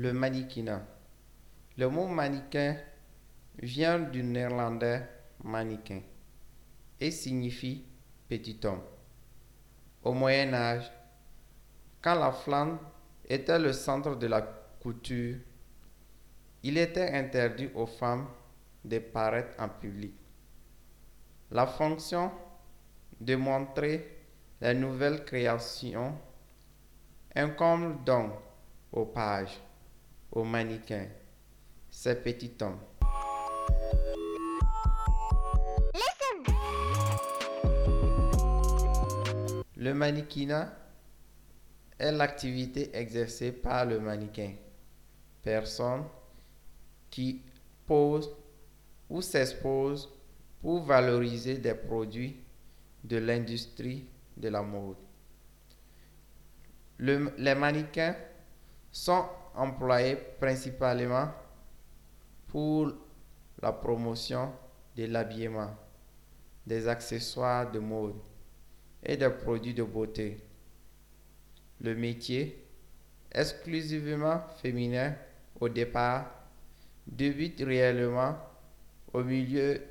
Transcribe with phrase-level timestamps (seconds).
[0.00, 0.86] Le mannequinat.
[1.76, 2.76] Le mot mannequin
[3.60, 5.02] vient du néerlandais
[5.42, 6.02] mannequin
[7.00, 7.84] et signifie
[8.28, 8.82] petit homme.
[10.04, 10.88] Au Moyen Âge,
[12.00, 12.78] quand la Flandre
[13.28, 14.42] était le centre de la
[14.80, 15.38] couture,
[16.62, 18.28] il était interdit aux femmes
[18.84, 20.14] de paraître en public.
[21.50, 22.30] La fonction
[23.20, 24.16] de montrer
[24.60, 26.16] les nouvelles créations
[27.34, 28.34] incombe donc
[28.92, 29.60] aux pages,
[30.32, 31.06] aux mannequins,
[31.90, 32.78] ces petits hommes.
[39.76, 40.76] Le mannequinat
[41.98, 44.52] est l'activité exercée par le mannequin,
[45.42, 46.04] personne
[47.10, 47.42] qui
[47.86, 48.30] pose
[49.08, 50.12] ou s'expose
[50.60, 52.36] pour valoriser des produits
[53.04, 54.96] de l'industrie de la mode.
[56.98, 58.16] les mannequins
[58.90, 59.24] sont
[59.58, 61.30] employés principalement
[62.46, 62.92] pour
[63.60, 64.52] la promotion
[64.96, 65.76] de l'habillement,
[66.66, 68.14] des accessoires de mode
[69.02, 70.38] et des produits de beauté.
[71.80, 72.64] Le métier,
[73.32, 75.14] exclusivement féminin
[75.60, 76.30] au départ,
[77.06, 78.36] débute réellement
[79.12, 79.82] au milieu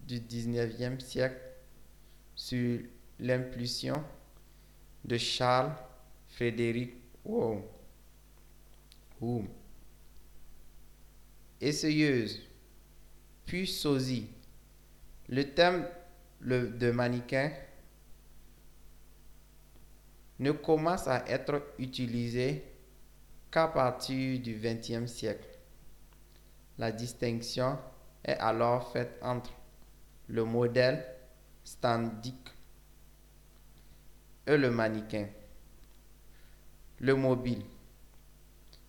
[0.00, 1.40] du 19e siècle
[2.34, 2.80] sur
[3.20, 4.02] l'impulsion
[5.04, 5.72] de Charles
[6.28, 6.94] Frédéric
[7.24, 7.73] Wow.
[11.60, 12.40] Essayeuse,
[13.46, 14.28] puis sosie.
[15.28, 15.86] Le thème
[16.42, 17.50] de mannequin
[20.38, 22.64] ne commence à être utilisé
[23.50, 25.48] qu'à partir du XXe siècle.
[26.76, 27.78] La distinction
[28.24, 29.52] est alors faite entre
[30.28, 31.04] le modèle
[31.62, 32.48] standique
[34.46, 35.28] et le mannequin,
[36.98, 37.62] le mobile.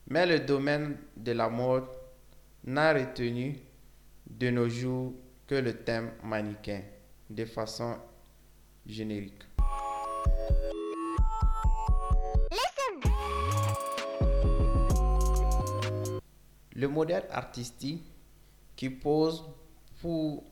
[0.08, 1.86] Mais le domaine de la mode
[2.64, 3.58] n'a retenu
[4.30, 5.14] de nos jours
[5.48, 6.82] que le thème mannequin
[7.30, 7.98] de façon
[8.86, 9.42] générique.
[16.76, 18.04] Le modèle artistique
[18.76, 19.44] qui pose
[20.02, 20.44] pour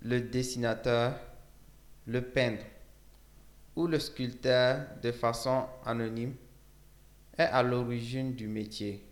[0.00, 1.20] le dessinateur,
[2.06, 2.64] le peintre
[3.76, 6.34] ou le sculpteur de façon anonyme
[7.38, 9.04] est à l'origine du métier.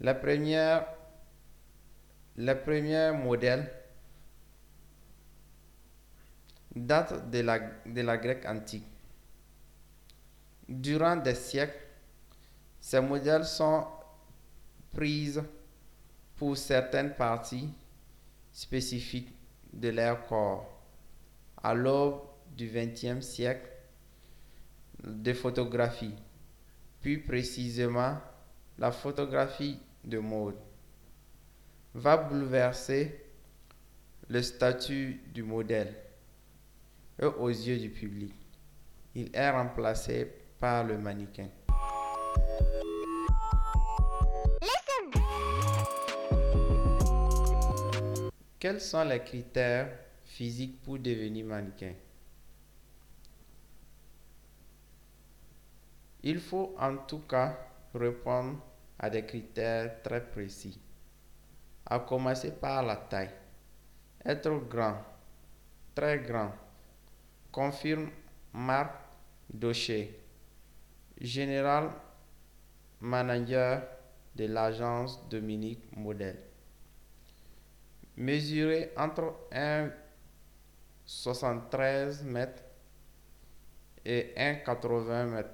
[0.00, 0.86] La première,
[2.36, 3.70] le premier modèle
[6.74, 8.86] date de la, de la Grèce antique.
[10.68, 11.86] Durant des siècles,
[12.80, 13.86] ces modèles sont
[14.92, 15.42] prises
[16.36, 17.68] pour certaines parties
[18.52, 19.34] spécifiques
[19.72, 20.80] de leur corps.
[21.62, 22.22] À l'aube
[22.56, 23.68] du XXe siècle,
[25.04, 26.14] de photographie,
[27.00, 28.18] plus précisément
[28.78, 30.56] la photographie de mode,
[31.94, 33.24] va bouleverser
[34.28, 35.94] le statut du modèle
[37.20, 38.34] aux yeux du public.
[39.14, 41.48] Il est remplacé par le mannequin.
[48.58, 49.90] Quels sont les critères
[50.24, 51.92] physiques pour devenir mannequin?
[56.22, 57.56] Il faut en tout cas
[57.94, 58.58] répondre
[58.98, 60.78] à des critères très précis,
[61.86, 63.30] à commencer par la taille.
[64.24, 65.02] Être grand,
[65.94, 66.52] très grand,
[67.50, 68.10] confirme
[68.52, 68.92] Marc
[69.52, 70.20] Docher,
[71.20, 71.90] général
[73.00, 73.82] manager
[74.36, 76.50] de l'agence Dominique Model
[78.20, 82.48] mesurer entre 1,73 m
[84.04, 85.44] et 1,80 m.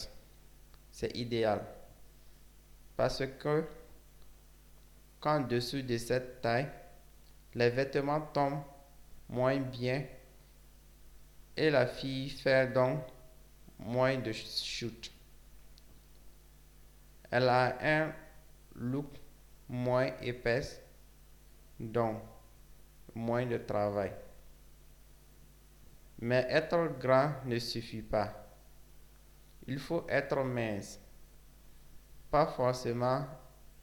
[0.97, 1.61] C'est idéal.
[2.97, 3.69] Parce que
[5.21, 6.71] qu'en dessous de cette taille,
[7.55, 8.63] les vêtements tombent
[9.29, 10.07] moins bien
[11.55, 13.03] et la fille fait donc
[13.79, 15.13] moins de shoot.
[17.31, 18.15] Elle a un
[18.77, 19.19] look
[19.69, 20.81] moins épaisse,
[21.79, 22.23] donc
[23.15, 24.13] moins de travail.
[26.21, 28.46] Mais être grand ne suffit pas.
[29.67, 31.01] Il faut être mince.
[32.31, 33.27] Pas forcément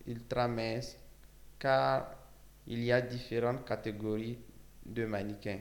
[0.05, 0.97] ultra mince,
[1.59, 2.11] car
[2.67, 4.37] il y a différentes catégories
[4.85, 5.59] de mannequins.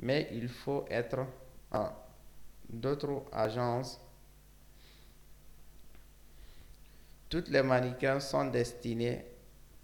[0.00, 1.26] Mais il faut être
[1.70, 1.90] en
[2.68, 4.00] d'autres agences.
[7.28, 9.24] Toutes les mannequins sont destinés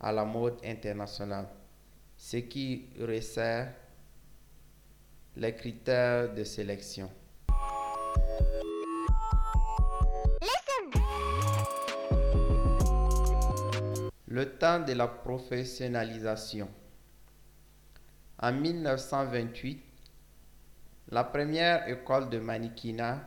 [0.01, 1.49] à la mode internationale
[2.17, 3.73] ce qui resserre
[5.37, 7.11] les critères de sélection.
[14.37, 16.69] Le temps de la professionnalisation.
[18.39, 19.83] En 1928,
[21.09, 23.27] la première école de mannequinat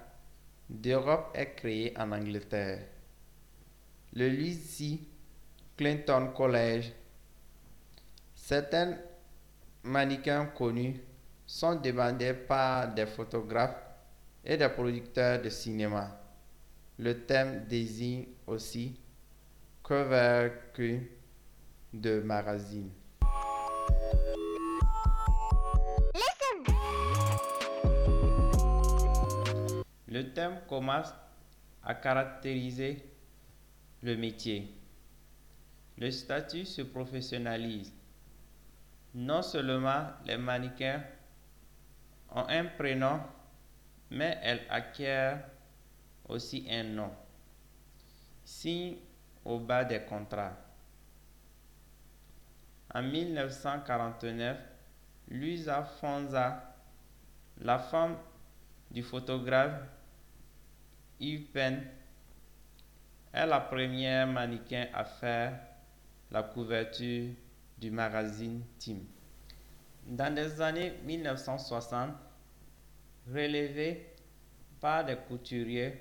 [0.70, 2.86] d'Europe est créée en Angleterre.
[4.14, 5.08] Le Lucy
[5.76, 6.92] Clinton College.
[8.36, 8.96] Certains
[9.82, 11.02] mannequins connus
[11.48, 13.82] sont demandés par des photographes
[14.46, 16.22] et des producteurs de cinéma.
[17.00, 19.00] Le thème désigne aussi
[19.90, 20.52] cover
[21.92, 22.92] de magazine.
[30.08, 31.12] Le thème commence
[31.84, 33.04] à caractériser
[34.04, 34.72] le métier.
[35.98, 37.92] Le statut se professionnalise.
[39.16, 41.02] Non seulement les mannequins
[42.36, 43.22] ont un prénom,
[44.12, 45.50] mais elles acquièrent
[46.28, 47.12] aussi un nom.
[48.46, 48.98] Signe
[49.50, 50.56] au bas des contrats.
[52.94, 54.58] En 1949,
[55.30, 56.76] Luisa Fonza,
[57.62, 58.16] la femme
[58.92, 59.82] du photographe
[61.20, 61.84] Yves Penn,
[63.34, 65.60] est la première mannequin à faire
[66.32, 67.30] la couverture
[67.78, 69.04] du magazine Team.
[70.06, 72.12] Dans les années 1960,
[73.28, 74.14] relevé
[74.80, 75.94] par des couturiers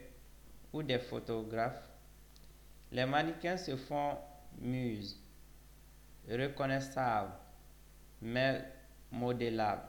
[0.73, 1.89] ou des photographes,
[2.93, 4.17] les mannequins se font
[4.61, 5.21] muses,
[6.29, 7.33] reconnaissables,
[8.23, 8.65] mais
[9.11, 9.83] modélables.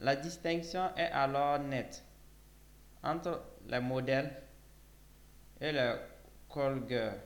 [0.00, 2.04] La distinction est alors nette
[3.02, 4.42] entre les modèles
[5.60, 5.94] et les
[6.48, 7.18] colgueurs,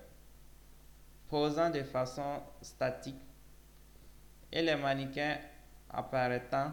[1.29, 3.17] posant de façon statique,
[4.53, 5.39] et les mannequins
[5.91, 6.73] apparaissant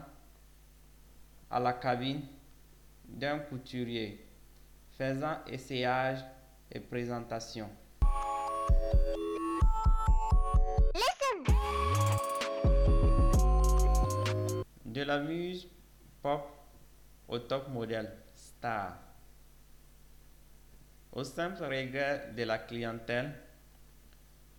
[1.49, 2.21] à la cabine
[3.05, 4.25] d'un couturier,
[4.97, 6.19] faisant essayage
[6.71, 7.69] et présentation.
[14.85, 15.67] De la muse
[16.21, 16.47] pop
[17.27, 18.97] au top modèle star.
[21.11, 23.33] Au simple regret de la clientèle,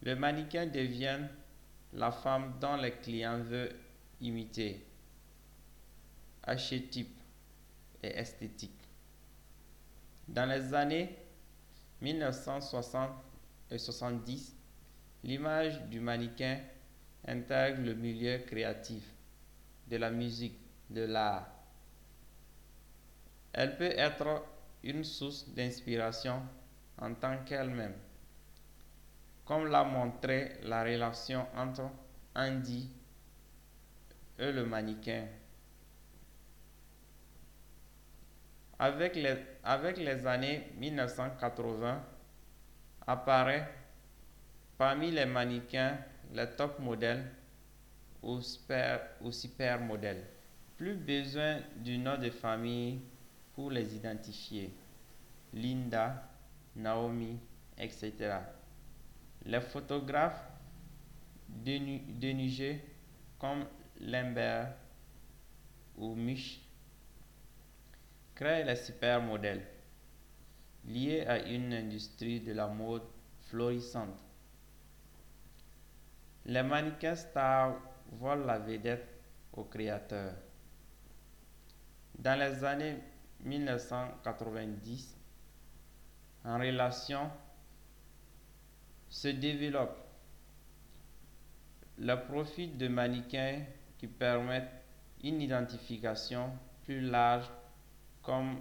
[0.03, 1.21] le mannequin devient
[1.93, 3.71] la femme dont le client veut
[4.21, 4.85] imiter.
[6.43, 7.17] Archétype
[8.03, 8.84] et esthétique.
[10.27, 11.17] Dans les années
[12.01, 13.11] 1960
[13.71, 14.57] et 70,
[15.23, 16.61] l'image du mannequin
[17.27, 19.05] intègre le milieu créatif,
[19.89, 20.59] de la musique,
[20.91, 21.47] de l'art.
[23.53, 24.45] Elle peut être
[24.83, 26.43] une source d'inspiration
[26.99, 27.95] en tant qu'elle-même,
[29.45, 31.91] comme l'a montré la relation entre
[32.35, 32.91] Andy
[34.39, 35.27] et le mannequin.
[38.79, 42.03] Avec les, années 1980,
[43.07, 43.69] apparaît
[44.77, 45.99] parmi les mannequins
[46.33, 47.31] les top modèles
[48.23, 50.25] ou super, ou.
[50.77, 53.01] Plus besoin du nom de famille
[53.55, 54.75] pour les identifier.
[55.53, 56.29] Linda,
[56.75, 57.39] Naomi,
[57.79, 58.13] etc.
[59.45, 60.49] Les photographes
[61.49, 62.83] dénugés
[63.39, 63.65] comme
[64.01, 64.75] Lambert
[65.97, 66.64] ou Mich
[68.35, 69.67] créent les supermodèles
[70.87, 73.05] liés à une industrie de la mode
[73.43, 74.19] florissante.
[76.47, 77.77] Les mannequins stars
[78.13, 79.09] volent la vedette
[79.53, 80.35] aux créateurs.
[82.19, 82.99] Dans les années
[83.41, 85.17] 1990,
[86.45, 87.31] en relation
[89.09, 89.97] se développe
[91.99, 93.63] le profit de mannequins
[93.97, 94.83] qui permettent
[95.23, 96.51] une identification
[96.85, 97.49] plus large
[98.25, 98.57] comme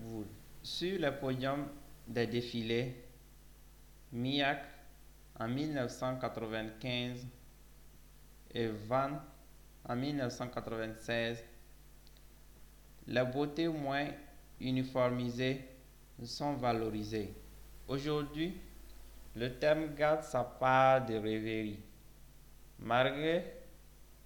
[0.00, 0.24] vous
[0.62, 1.66] Sur le podium
[2.06, 2.94] des défilés,
[4.12, 4.60] Miak
[5.38, 7.26] en 1995
[8.54, 9.20] et Van
[9.86, 11.44] en 1996,
[13.06, 14.08] les beautés moins
[14.60, 15.60] uniformisées
[16.22, 17.34] sont valorisées.
[17.88, 18.56] Aujourd'hui,
[19.34, 21.80] le thème garde sa part de rêverie.
[22.78, 23.44] Malgré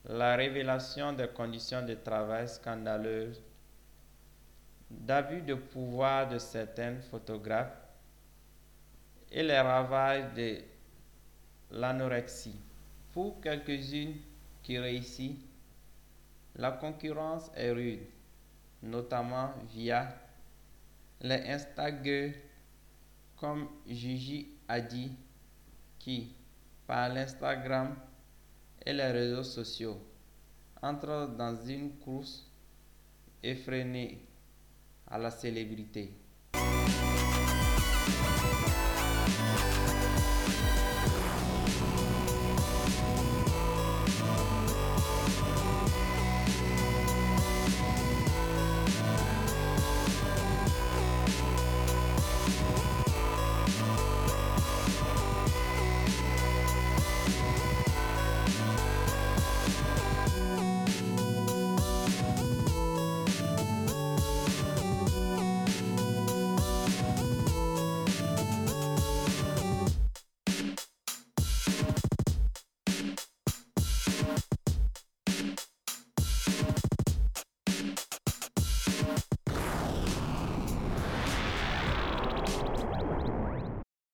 [0.04, 3.42] la révélation des conditions de travail scandaleuses,
[4.90, 7.76] d'abus de pouvoir de certains photographes
[9.30, 10.58] et les ravages de
[11.70, 12.58] l'anorexie.
[13.12, 14.16] Pour quelques-unes
[14.62, 15.44] qui réussissent,
[16.56, 18.00] la concurrence est rude,
[18.82, 20.14] notamment via
[21.20, 22.32] les Instagram
[23.36, 25.12] comme Gigi a dit
[25.98, 26.32] qui,
[26.86, 27.94] par l'Instagram
[28.84, 29.98] et les réseaux sociaux,
[30.82, 32.46] entre dans une course
[33.42, 34.27] effrénée
[35.10, 36.12] à la célébrité.